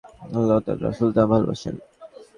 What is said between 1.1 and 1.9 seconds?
তা ভালবাসেন।